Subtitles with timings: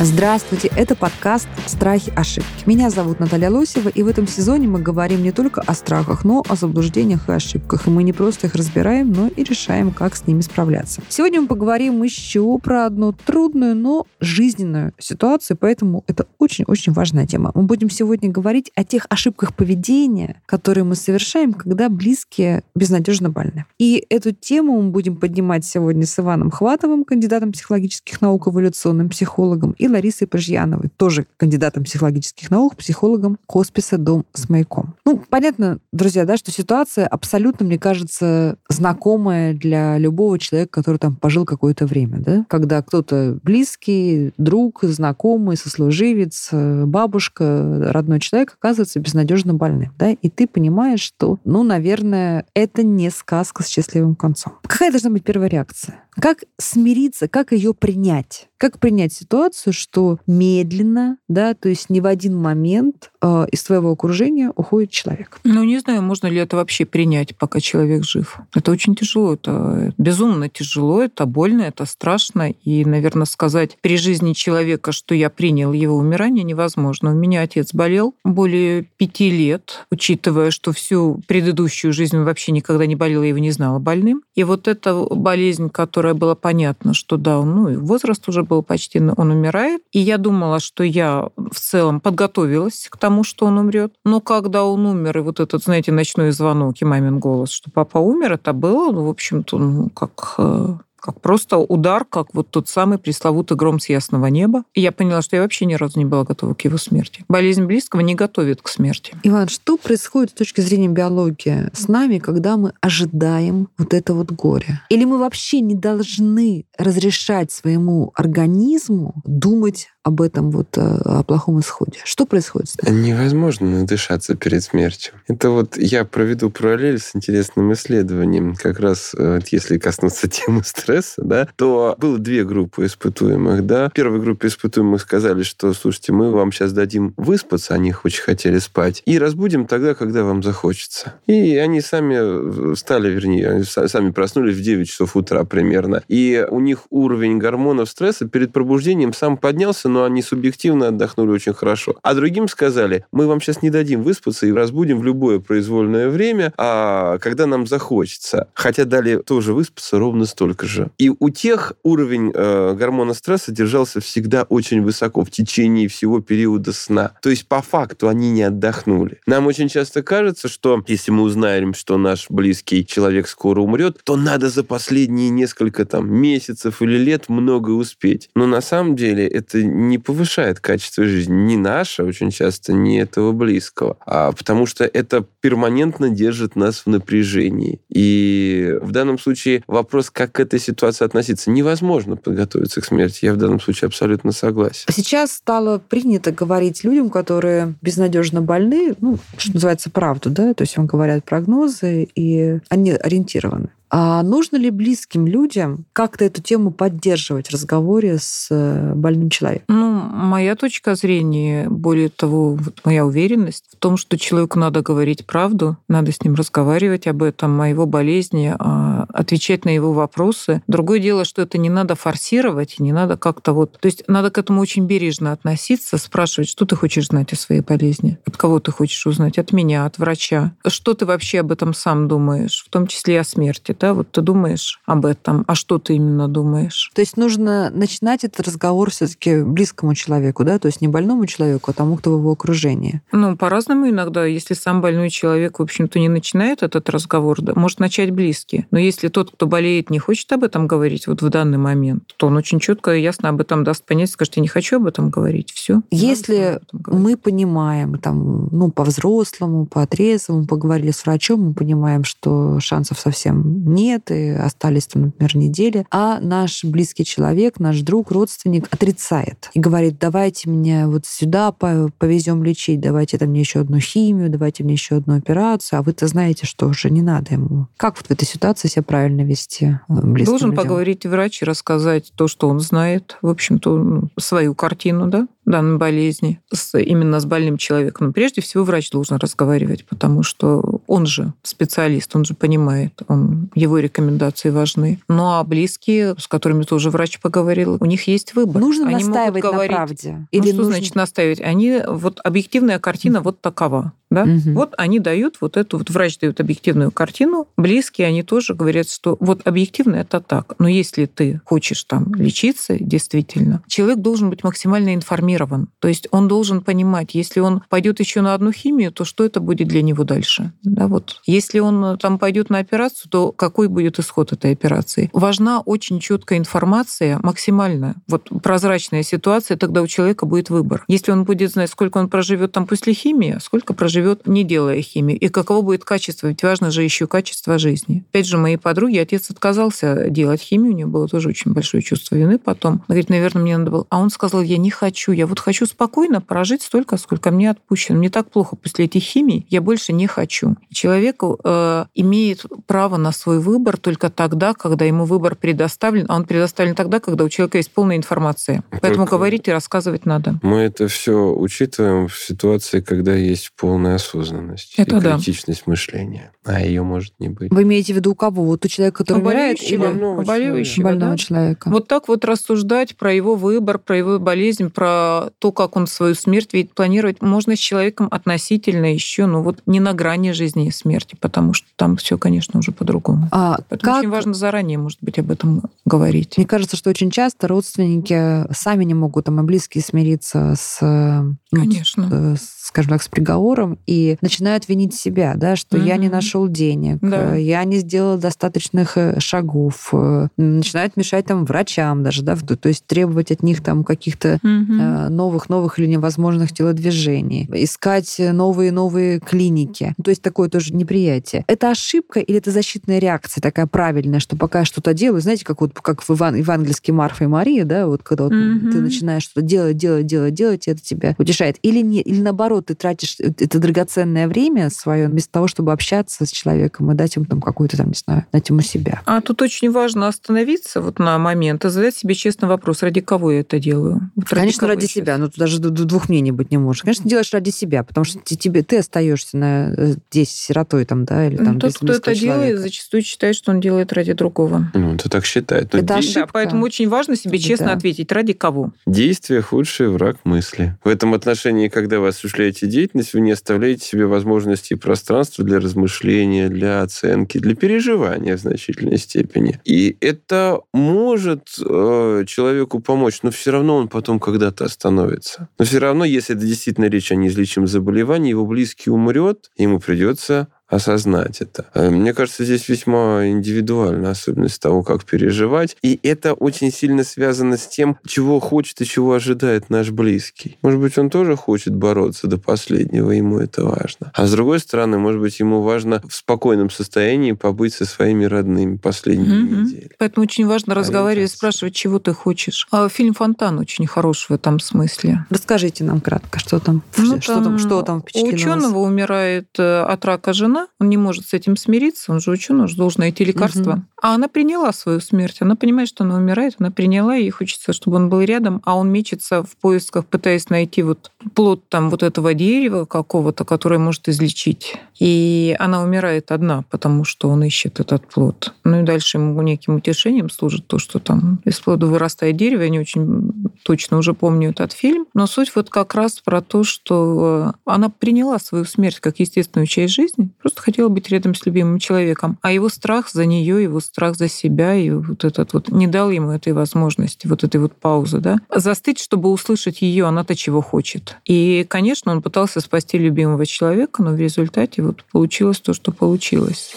[0.00, 2.12] Здравствуйте, это подкаст «Страхи.
[2.14, 2.48] Ошибки».
[2.66, 6.44] Меня зовут Наталья Лосева, и в этом сезоне мы говорим не только о страхах, но
[6.48, 7.88] о заблуждениях и ошибках.
[7.88, 11.02] И мы не просто их разбираем, но и решаем, как с ними справляться.
[11.08, 17.50] Сегодня мы поговорим еще про одну трудную, но жизненную ситуацию, поэтому это очень-очень важная тема.
[17.56, 23.64] Мы будем сегодня говорить о тех ошибках поведения, которые мы совершаем, когда близкие безнадежно больны.
[23.80, 29.72] И эту тему мы будем поднимать сегодня с Иваном Хватовым, кандидатом психологических наук, эволюционным психологом,
[29.72, 34.94] и Ларисой Пажьяновой, тоже кандидатом психологических наук, психологом хосписа «Дом с маяком».
[35.04, 41.16] Ну, понятно, друзья, да, что ситуация абсолютно, мне кажется, знакомая для любого человека, который там
[41.16, 49.54] пожил какое-то время, да, когда кто-то близкий, друг, знакомый, сослуживец, бабушка, родной человек оказывается безнадежно
[49.54, 54.54] больным, да, и ты понимаешь, что, ну, наверное, это не сказка с счастливым концом.
[54.62, 56.04] Какая должна быть первая реакция?
[56.20, 58.48] Как смириться, как ее принять?
[58.56, 64.52] Как принять ситуацию, что медленно, да, то есть не в один момент из твоего окружения
[64.54, 65.40] уходит человек?
[65.44, 68.38] Ну, не знаю, можно ли это вообще принять, пока человек жив.
[68.54, 72.50] Это очень тяжело, это безумно тяжело, это больно, это страшно.
[72.64, 77.10] И, наверное, сказать при жизни человека, что я принял его умирание, невозможно.
[77.10, 82.86] У меня отец болел более пяти лет, учитывая, что всю предыдущую жизнь он вообще никогда
[82.86, 84.22] не болел, я его не знала больным.
[84.34, 89.30] И вот эта болезнь, которая была понятна, что да, ну, возраст уже был почти, он
[89.30, 89.82] умирает.
[89.92, 93.94] И я думала, что я в целом подготовилась к тому, что он умрет.
[94.04, 97.98] Но когда он умер, и вот этот, знаете, ночной звонок и мамин голос, что папа
[97.98, 102.68] умер, это было, ну, в общем-то, ну, как э, как просто удар, как вот тот
[102.68, 104.64] самый пресловутый гром с ясного неба.
[104.74, 107.24] И я поняла, что я вообще ни разу не была готова к его смерти.
[107.28, 109.14] Болезнь близкого не готовит к смерти.
[109.22, 114.32] Иван, что происходит с точки зрения биологии с нами, когда мы ожидаем вот это вот
[114.32, 114.82] горе?
[114.88, 121.60] Или мы вообще не должны разрешать своему организму думать об этом вот э, о плохом
[121.60, 122.00] исходе.
[122.04, 122.98] Что происходит с нами?
[122.98, 125.14] Невозможно надышаться перед смертью.
[125.28, 128.54] Это вот я проведу параллель с интересным исследованием.
[128.54, 133.66] Как раз э, если коснуться темы стресса, да, то было две группы испытуемых.
[133.66, 133.88] Да.
[133.90, 138.58] В первой группе испытуемых сказали, что, слушайте, мы вам сейчас дадим выспаться, они очень хотели
[138.58, 141.14] спать, и разбудим тогда, когда вам захочется.
[141.26, 146.02] И они сами стали, вернее, сами проснулись в 9 часов утра примерно.
[146.08, 151.54] И у них уровень гормонов стресса перед пробуждением сам поднялся, но они субъективно отдохнули очень
[151.54, 151.96] хорошо.
[152.02, 156.52] А другим сказали, мы вам сейчас не дадим выспаться и разбудим в любое произвольное время,
[156.56, 158.48] а когда нам захочется.
[158.54, 160.90] Хотя дали тоже выспаться ровно столько же.
[160.98, 166.72] И у тех уровень э, гормона стресса держался всегда очень высоко в течение всего периода
[166.72, 167.12] сна.
[167.22, 169.20] То есть по факту они не отдохнули.
[169.26, 174.16] Нам очень часто кажется, что если мы узнаем, что наш близкий человек скоро умрет, то
[174.16, 178.30] надо за последние несколько там месяцев или лет многое успеть.
[178.34, 181.32] Но на самом деле это не повышает качество жизни.
[181.32, 183.96] Ни наше, очень часто, ни этого близкого.
[184.04, 187.80] А потому что это перманентно держит нас в напряжении.
[187.88, 193.24] И в данном случае вопрос, как к этой ситуации относиться, невозможно подготовиться к смерти.
[193.24, 194.84] Я в данном случае абсолютно согласен.
[194.90, 200.76] Сейчас стало принято говорить людям, которые безнадежно больны, ну, что называется, правду, да, то есть
[200.76, 203.70] им говорят прогнозы, и они ориентированы.
[203.90, 209.64] А нужно ли близким людям как-то эту тему поддерживать в разговоре с э, больным человеком?
[209.68, 215.76] Ну, моя точка зрения, более того, моя уверенность в том, что человеку надо говорить правду,
[215.88, 220.62] надо с ним разговаривать об этом, о его болезни, а отвечать на его вопросы.
[220.66, 223.78] Другое дело, что это не надо форсировать, не надо как-то вот...
[223.80, 227.62] То есть надо к этому очень бережно относиться, спрашивать, что ты хочешь знать о своей
[227.62, 230.52] болезни, от кого ты хочешь узнать, от меня, от врача.
[230.66, 234.10] Что ты вообще об этом сам думаешь, в том числе и о смерти да, вот
[234.10, 236.90] ты думаешь об этом, а что ты именно думаешь?
[236.94, 241.26] То есть нужно начинать этот разговор все таки близкому человеку, да, то есть не больному
[241.26, 243.02] человеку, а тому, кто в его окружении.
[243.12, 244.24] Ну, по-разному иногда.
[244.24, 248.66] Если сам больной человек, в общем-то, не начинает этот разговор, да, может начать близкий.
[248.70, 252.26] Но если тот, кто болеет, не хочет об этом говорить вот в данный момент, то
[252.26, 255.10] он очень четко и ясно об этом даст понять, скажет, я не хочу об этом
[255.10, 255.82] говорить, все.
[255.90, 262.98] Если мы понимаем, там, ну, по-взрослому, по трезвому, поговорили с врачом, мы понимаем, что шансов
[262.98, 269.50] совсем нет, и остались там, например, недели, а наш близкий человек, наш друг, родственник отрицает
[269.54, 274.64] и говорит, давайте меня вот сюда повезем лечить, давайте там мне еще одну химию, давайте
[274.64, 277.68] мне еще одну операцию, а вы-то знаете, что уже не надо ему.
[277.76, 279.78] Как вот в этой ситуации себя правильно вести?
[279.88, 280.56] Э, Должен людям?
[280.56, 285.78] поговорить врач и рассказать то, что он знает, в общем-то, ну, свою картину, да, данной
[285.78, 288.08] болезни, с, именно с больным человеком.
[288.08, 293.50] Но прежде всего врач должен разговаривать, потому что он же специалист, он же понимает, он,
[293.54, 295.00] его рекомендации важны.
[295.08, 298.60] Ну а близкие, с которыми тоже врач поговорил, у них есть выбор.
[298.60, 300.12] Нужно Они настаивать могут говорить, на правде?
[300.18, 300.72] Ну, Или что нужно...
[300.72, 301.40] значит настаивать?
[301.40, 303.92] Они, вот объективная картина вот такова.
[304.10, 304.24] Да?
[304.24, 304.54] Мгм.
[304.54, 309.18] Вот они дают вот эту, вот врач дает объективную картину, близкие, они тоже говорят, что
[309.20, 314.94] вот объективно это так, но если ты хочешь там лечиться, действительно, человек должен быть максимально
[314.94, 315.37] информирован,
[315.78, 319.40] то есть он должен понимать, если он пойдет еще на одну химию, то что это
[319.40, 321.20] будет для него дальше, да, вот.
[321.26, 325.10] Если он э, там пойдет на операцию, то какой будет исход этой операции?
[325.12, 330.84] Важна очень четкая информация, максимально, вот прозрачная ситуация, тогда у человека будет выбор.
[330.88, 334.82] Если он будет знать, сколько он проживет там после химии, а сколько проживет не делая
[334.82, 338.04] химию, и каково будет качество, ведь важно же еще качество жизни.
[338.10, 342.16] Опять же, моей подруге отец отказался делать химию, у него было тоже очень большое чувство
[342.16, 342.72] вины потом.
[342.72, 343.86] Она говорит, наверное, мне надо было.
[343.90, 347.98] А он сказал, я не хочу, я вот хочу спокойно прожить столько, сколько мне отпущено.
[347.98, 350.56] Мне так плохо после этих химий, я больше не хочу.
[350.72, 356.24] Человек э, имеет право на свой выбор только тогда, когда ему выбор предоставлен, а он
[356.24, 358.62] предоставлен тогда, когда у человека есть полная информация.
[358.70, 360.38] Поэтому Только- говорить и рассказывать надо.
[360.42, 365.16] Мы это все учитываем в ситуации, когда есть полная осознанность Это и да.
[365.16, 366.32] критичность мышления.
[366.44, 367.50] А ее может не быть.
[367.52, 368.44] Вы имеете в виду у кого?
[368.44, 371.16] Вот у человека, который умирает, Болеющего, или больного да.
[371.16, 371.68] человека?
[371.68, 376.14] Вот так вот рассуждать про его выбор, про его болезнь, про то, как он свою
[376.14, 380.70] смерть видит, планировать можно с человеком относительно еще, ну вот не на грани жизни и
[380.70, 383.28] смерти, потому что там все, конечно, уже по-другому.
[383.32, 386.36] А Поэтому как очень важно заранее, может быть, об этом говорить.
[386.36, 391.22] Мне кажется, что очень часто родственники сами не могут, там, а близкие смириться с, э,
[391.22, 392.08] ну, Конечно.
[392.10, 396.98] э, скажем так, с приговором и начинают винить себя, да, что я не нашел денег,
[397.00, 397.36] Да.
[397.36, 399.92] э, я не сделал достаточных шагов,
[400.36, 404.78] начинают мешать там врачам даже, да, то есть требовать от них там каких-то Мгм.
[405.06, 409.94] Э, новых, новых или невозможных телодвижений, искать новые, новые клиники.
[410.02, 411.44] То есть такое тоже неприятие.
[411.46, 415.60] Это ошибка или это защитная реакция такая правильная, что пока я что-то делаю, знаете, как
[415.60, 418.72] вот как в Иван, евангельске Марфа и Мария, да, вот когда вот Мгм.
[418.72, 421.56] ты начинаешь что-то делать, делать, делать, делать, и это тебя утешает.
[421.62, 426.30] Или не, или наоборот, ты тратишь это драгоценное время свое вместо того, чтобы общаться с
[426.30, 429.02] человеком и дать ему там какую-то там, не знаю, дать ему себя.
[429.06, 433.32] А тут очень важно остановиться вот на момент и задать себе честный вопрос, ради кого
[433.32, 434.10] я это делаю.
[434.16, 435.18] Вот Конечно, ради сейчас- себя.
[435.18, 436.82] Но тут даже двух мнений быть не может.
[436.82, 441.04] Конечно, делаешь ради себя, потому что те- тебе ты остаешься на э, здесь сиротой там,
[441.04, 442.60] да, или там Ну, Тот, кто это делает, человека.
[442.62, 444.70] зачастую считает, что он делает ради другого.
[444.74, 445.72] Ну, это так считает.
[445.72, 446.20] Но Это де- ошибка.
[446.20, 447.44] Да, поэтому очень важно себе Да.
[447.44, 448.72] честно ответить, ради кого.
[448.86, 450.76] Действие– худший враг мысли.
[450.84, 455.60] В этом отношении, когда вы осуществляете деятельность, вы не оставляете себе возможности и пространства для
[455.60, 459.60] размышления, для оценки, для переживания в значительной степени.
[459.64, 465.48] И это может э, человеку помочь, но все равно он потом когда-то остановится.
[465.58, 470.48] Но все равно, если это действительно речь о неизлечимом заболевании, его близкий умрет, ему придется
[470.68, 471.66] осознать это.
[471.74, 475.76] Э, Мне кажется, здесь весьма индивидуальная особенность того, как переживать.
[475.82, 480.58] И это очень сильно связано с тем, чего хочет и чего ожидает наш близкий.
[480.62, 484.10] Может быть, он тоже хочет бороться до последнего, ему это важно.
[484.14, 488.76] А с другой стороны, может быть, ему важно в спокойном состоянии побыть со своими родными
[488.76, 489.64] последние Мгм.
[489.64, 489.90] недели.
[489.98, 491.36] Поэтому очень важно разговаривать, Ориентация.
[491.38, 492.66] спрашивать, чего ты хочешь.
[492.70, 495.24] А фильм «Фонтан» очень хорош в этом смысле.
[495.30, 498.40] Расскажите нам кратко, что там, Ну, что, там, что там У впечатлило вас?
[498.64, 502.62] ученого умирает э, от рака жена, он не может с этим смириться, он же ученый,
[502.62, 503.72] он же должен найти лекарство.
[503.72, 503.88] Мгм.
[504.00, 507.96] А она приняла свою смерть, она понимает, что она умирает, она приняла, и хочется, чтобы
[507.96, 512.34] он был рядом, а он мечется в поисках, пытаясь найти вот плод там вот этого
[512.34, 514.76] дерева какого-то, которое может излечить.
[514.98, 518.54] И она умирает одна, потому что он ищет этот плод.
[518.64, 522.62] Ну и дальше ему неким утешением служит то, что там из плода вырастает дерево.
[522.62, 525.06] Я не очень точно уже помню этот фильм.
[525.14, 529.66] Но суть вот как раз про то, что э, она приняла свою смерть как естественную
[529.66, 532.38] часть жизни, просто хотела быть рядом с любимым человеком.
[532.40, 536.10] А его страх за нее, его страх за себя, и вот этот вот не дал
[536.10, 541.16] ему этой возможности, вот этой вот паузы, да, застыть, чтобы услышать ее, она-то чего хочет.
[541.26, 546.72] И, конечно, он пытался спасти любимого человека, но в результате вот получилось то, что получилось.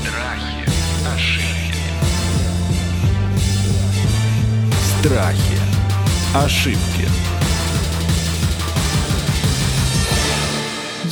[0.00, 0.68] Страхи,
[1.14, 1.84] ошибки,
[5.02, 5.58] Страхи.
[6.34, 7.03] Ошибки.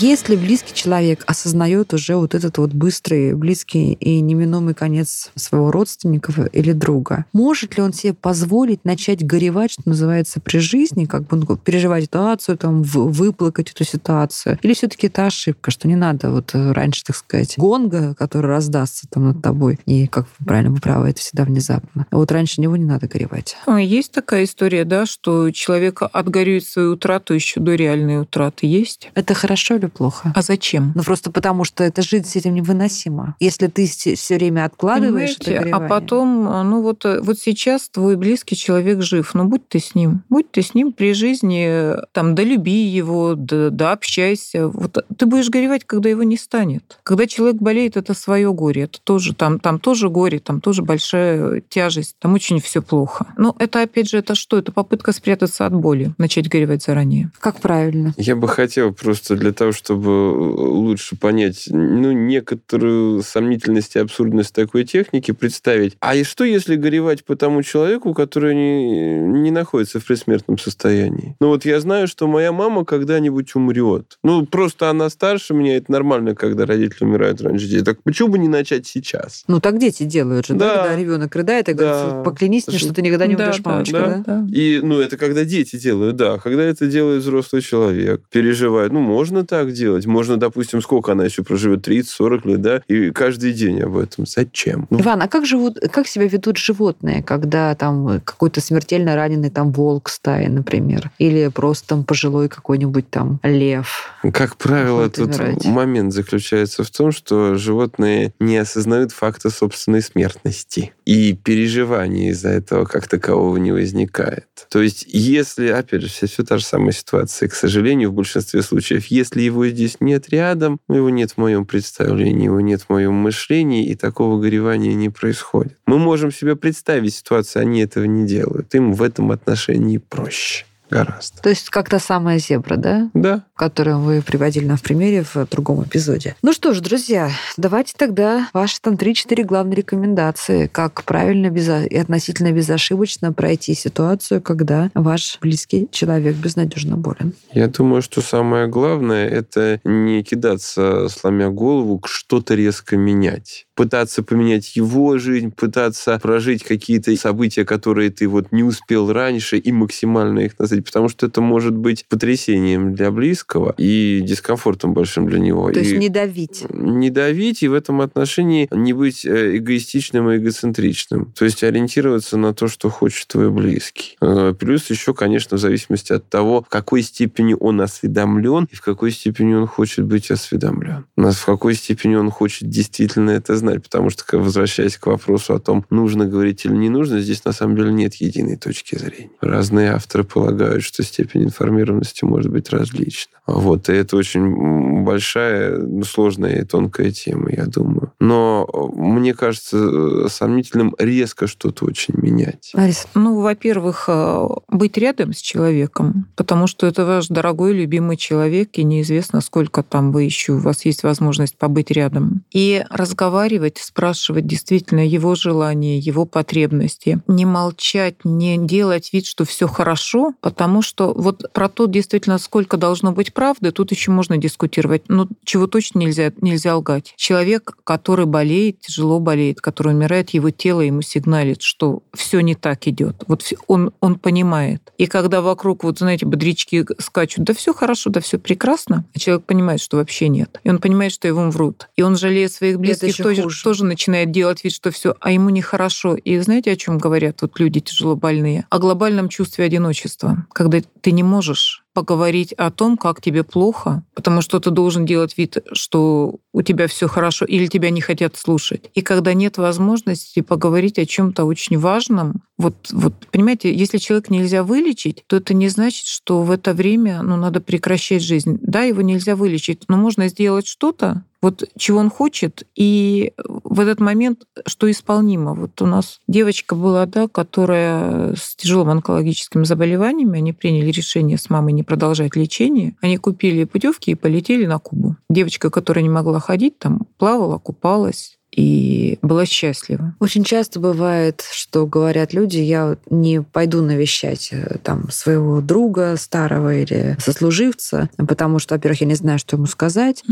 [0.03, 6.33] Если близкий человек осознает уже вот этот вот быстрый, близкий и неминуемый конец своего родственника
[6.53, 11.37] или друга, может ли он себе позволить начать горевать, что называется, при жизни, как бы
[11.37, 14.59] ну, переживать ситуацию, там, выплакать эту ситуацию?
[14.63, 18.49] Или все таки это ошибка, что не надо вот э, раньше, так сказать, гонга, который
[18.49, 22.09] раздастся там над тобой, и, как правильно вы правы, это всегда внезапно.
[22.11, 23.57] А вот раньше него не надо горевать.
[23.69, 28.67] Есть такая история, да, что человек отгорюет свою утрату еще до реальной утраты.
[28.67, 29.09] Есть?
[29.15, 30.33] Это хорошо или плохо?
[30.35, 30.93] А зачем?
[30.95, 33.37] Ну, просто потому что эта жизнь с этим невыносима.
[33.41, 35.69] Если ты все время откладываешь Понимаете?
[35.69, 39.95] это А потом, ну вот, вот сейчас твой близкий человек жив, ну будь ты с
[39.95, 40.23] ним.
[40.29, 44.69] Будь ты с ним при жизни, там, да люби его, да, да общайся.
[44.69, 46.99] Вот ты будешь горевать, когда его не станет.
[47.03, 48.83] Когда человек болеет, это свое горе.
[48.85, 53.27] Это тоже, там, там тоже горе, там тоже большая тяжесть, там очень все плохо.
[53.37, 54.59] Но это, опять же, это что?
[54.59, 57.31] Это попытка спрятаться от боли, начать горевать заранее.
[57.41, 58.15] Как правильно?
[58.17, 64.85] Я бы хотел просто для того, чтобы лучше понять, ну, некоторую сомнительность и абсурдность такой
[64.85, 65.97] техники представить.
[66.01, 71.37] А и что, если горевать по тому человеку, который не, не находится в предсмертном состоянии?
[71.41, 74.19] Ну, вот я знаю, что моя мама когда-нибудь умрет.
[74.23, 77.83] Ну, просто она старше меня, это нормально, когда родители умирают раньше детей.
[77.83, 79.45] Так почему бы не начать сейчас?
[79.49, 82.05] Ну, так дети делают же, да, да когда ребенок рыдает, и да.
[82.05, 84.23] говорит, поклянись мне, что ты никогда не умрешь, да, мамочка, да?
[84.27, 84.43] да?
[84.43, 84.47] да?
[84.53, 86.39] И, ну, это когда дети делают, да.
[86.39, 90.07] Когда это делает взрослый человек, переживает, ну, можно так делать.
[90.07, 94.27] Можно, допустим, сколько она еще проживет, 30-40 лет, да, и каждый день об этом.
[94.27, 94.87] Зачем?
[94.91, 99.73] Ну, Иван, а как живут, как себя ведут животные, когда там какой-то смертельно раненый там
[99.73, 104.11] волк стаи, например, или просто там пожилой какой-нибудь там лев?
[104.33, 105.65] Как правило, тут умирать?
[105.67, 110.93] момент заключается в том, что животные не осознают факта собственной смертности.
[111.05, 114.47] И переживания из-за этого как такового не возникает.
[114.71, 118.63] То есть, если, опять же, все, все та же самая ситуация, к сожалению, в большинстве
[118.63, 123.15] случаев, если его здесь нет рядом, его нет в моем представлении, его нет в моем
[123.15, 125.79] мышлении, и такого горевания не происходит.
[125.87, 128.75] Мы можем себе представить ситуацию, они этого не делают.
[128.75, 131.41] Им в этом отношении проще гораздо.
[131.43, 133.11] То есть как та самая зебра, да?
[133.15, 133.45] Да.
[133.57, 136.37] Которую вы приводили нам в примере в другом эпизоде.
[136.43, 141.85] Ну что ж, друзья, давайте тогда ваши там 3-4 главные рекомендации, как правильно безо...
[141.85, 147.33] и относительно безошибочно пройти ситуацию, когда ваш близкий человек безнадежно болен.
[147.53, 154.77] Я думаю, что самое главное— это не кидаться, сломя голову, что-то резко менять пытаться поменять
[154.77, 160.59] его жизнь, пытаться прожить какие-то события, которые ты вот не успел раньше, и максимально их
[160.59, 165.71] назвать, потому что это может быть потрясением для близкого и дискомфортом большим для него.
[165.71, 166.65] То и есть не давить.
[166.71, 171.33] Не давить, и в этом отношении не быть э, эгоистичным и эгоцентричным.
[171.37, 174.17] То есть ориентироваться на то, что хочет твой близкий.
[174.21, 178.81] Э, плюс еще, конечно, в зависимости от того, в какой степени он осведомлен и в
[178.81, 181.07] какой степени он хочет быть осведомлен.
[181.17, 185.85] В какой степени он хочет действительно это знать, потому что, возвращаясь к вопросу о том,
[185.91, 189.31] нужно говорить или не нужно, здесь на самом деле нет единой точки зрения.
[189.41, 193.39] Разные авторы полагают, что степень информированности может быть различна.
[193.47, 198.12] Вот, и это очень большая, сложная и тонкая тема, я думаю.
[198.23, 202.71] Но мне кажется э, сомнительным резко что-то очень менять.
[202.73, 203.09] Лариса.
[203.15, 208.85] Ну, во-первых, э, быть рядом с человеком, потому что это ваш дорогой, любимый человек, и
[208.85, 212.45] неизвестно, сколько там вы еще, у вас есть возможность побыть рядом.
[212.53, 217.21] И разговаривать, спрашивать действительно его желания, его потребности.
[217.27, 222.77] Не молчать, не делать вид, что все хорошо, потому что вот про то действительно, сколько
[222.77, 225.09] должно быть правды, тут еще можно дискутировать.
[225.09, 227.15] Но чего точно нельзя, нельзя лгать.
[227.17, 232.87] Человек, который болеет, тяжело болеет, который умирает, его тело ему сигналит, что все не так
[232.87, 233.25] идет.
[233.27, 234.93] Вот он, он понимает.
[234.99, 239.45] И когда вокруг, вот знаете, бодрячки скачут, да все хорошо, да все прекрасно, а человек
[239.45, 240.61] понимает, что вообще нет.
[240.65, 241.89] И он понимает, что его врут.
[241.97, 246.15] И он жалеет своих близких, тоже, тоже начинает делать вид, что все, а ему нехорошо.
[246.15, 248.67] И знаете, о чем говорят вот люди тяжело больные?
[248.71, 254.43] О глобальном чувстве одиночества, когда ты не можешь поговорить о том, как тебе плохо, потому
[254.43, 258.91] что ты должен делать вид, что у тебя все хорошо, или тебя не хотят слушать.
[258.95, 264.63] И когда нет возможности поговорить о чем-то очень важном, вот, вот, понимаете, если человек нельзя
[264.63, 268.59] вылечить, то это не значит, что в это время ну, надо прекращать жизнь.
[268.63, 273.99] Да, его нельзя вылечить, но можно сделать что-то, вот чего он хочет, и в этот
[273.99, 275.55] момент что исполнимо.
[275.55, 281.51] Вот у нас девочка была, да, которая с тяжелым онкологическим заболеванием, они приняли решение с
[281.51, 285.17] мамой не продолжать лечение, они купили путевки и полетели на Кубу.
[285.29, 290.15] Девочка, которая не могла ходить, там плавала, купалась, и была счастлива.
[290.21, 296.75] Очень часто бывает, что говорят люди, я не пойду навещать э, там своего друга старого
[296.75, 300.23] или сослуживца, потому что, во-первых, я не знаю, что ему сказать,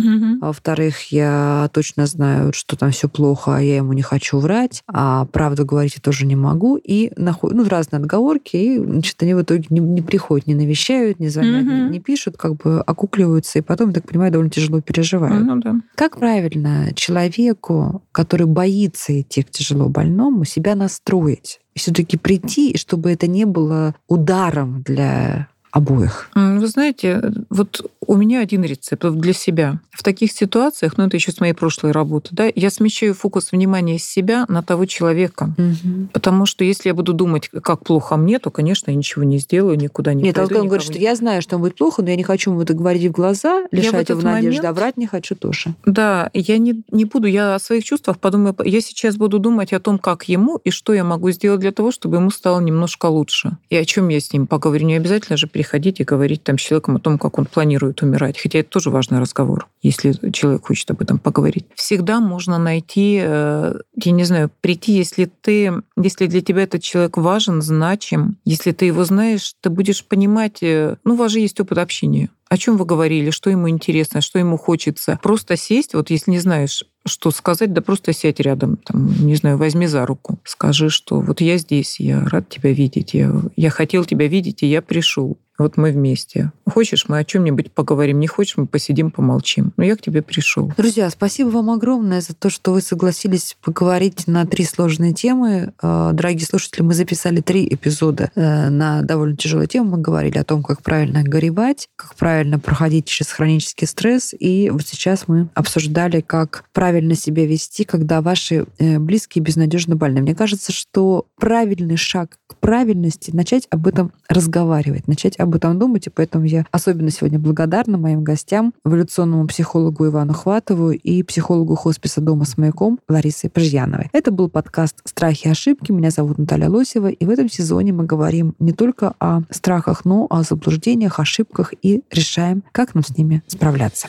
[0.40, 4.82] а во-вторых, я точно знаю, что там все плохо, а я ему не хочу врать,
[4.86, 9.34] а правду говорить я тоже не могу, и находят ну, разные отговорки, и значит, они
[9.34, 13.58] в итоге не, не приходят, не навещают, не звонят, не, не пишут, как бы окукливаются,
[13.58, 15.46] и потом, я так понимаю, довольно тяжело переживают.
[15.46, 15.76] Ну да.
[15.94, 21.60] Как правильно человеку, который боится идти к тяжело больному, себя настроить?
[21.74, 26.30] Все-таки прийти, чтобы это не было ударом для обоих.
[26.34, 29.80] Вы знаете, вот у меня один рецепт для себя.
[29.90, 33.98] В таких ситуациях, ну это еще с моей прошлой работы, да, я смещаю фокус внимания
[33.98, 35.54] с себя на того человека.
[35.58, 36.08] Угу.
[36.12, 39.76] Потому что если я буду думать, как плохо мне, то, конечно, я ничего не сделаю,
[39.76, 40.60] никуда не Нет, пойду.
[40.60, 43.06] он говорит, что я знаю, что будет плохо, но я не хочу ему это говорить
[43.06, 45.74] в глаза, лишать его надежды, а врать не хочу тоже.
[45.84, 49.80] Да, я не, не буду, я о своих чувствах подумаю, я сейчас буду думать о
[49.80, 53.58] том, как ему и что я могу сделать для того, чтобы ему стало немножко лучше.
[53.68, 54.86] И о чем я с ним поговорю.
[54.86, 58.38] Не обязательно же приходить и говорить там с человеком о том, как он планирует умирать.
[58.38, 61.66] Хотя это тоже важный разговор, если человек хочет об этом поговорить.
[61.74, 67.16] Всегда можно найти, э, я не знаю, прийти, если ты, если для тебя этот человек
[67.16, 71.60] важен, значим, если ты его знаешь, ты будешь понимать, э, ну, у вас же есть
[71.60, 75.20] опыт общения о чем вы говорили, что ему интересно, что ему хочется.
[75.22, 79.56] Просто сесть, вот если не знаешь, что сказать, да просто сядь рядом, там, не знаю,
[79.56, 84.04] возьми за руку, скажи, что вот я здесь, я рад тебя видеть, я, я хотел
[84.04, 85.38] тебя видеть, и я пришел.
[85.60, 86.52] Вот мы вместе.
[86.64, 89.74] Хочешь, мы о чем-нибудь поговорим, не хочешь, мы посидим, помолчим.
[89.76, 90.72] Но я к тебе пришел.
[90.74, 95.74] Друзья, спасибо вам огромное за то, что вы согласились поговорить на три сложные темы.
[95.82, 99.96] Э, дорогие слушатели, мы записали три эпизода э, на довольно тяжелую тему.
[99.96, 104.32] Мы говорили о том, как правильно горевать, как правильно проходить через хронический стресс.
[104.38, 110.22] И вот сейчас мы обсуждали, как правильно себя вести, когда ваши э, близкие безнадежно больны.
[110.22, 116.06] Мне кажется, что правильный шаг к правильности начать об этом разговаривать, начать об этом думать,
[116.06, 122.20] и поэтому я особенно сегодня благодарна моим гостям, эволюционному психологу Ивану Хватову и психологу хосписа
[122.20, 124.08] «Дома с маяком» Ларисе Пожьяновой.
[124.12, 125.92] Это был подкаст «Страхи и ошибки».
[125.92, 130.26] Меня зовут Наталья Лосева, и в этом сезоне мы говорим не только о страхах, но
[130.30, 134.08] о заблуждениях, ошибках и решаем, как нам с ними справляться.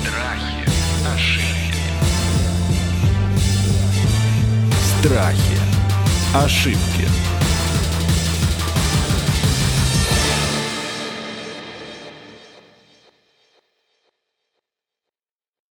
[0.00, 0.68] Страхи,
[1.14, 1.82] ошибки.
[5.00, 5.58] Страхи.
[6.34, 7.27] Ошибки.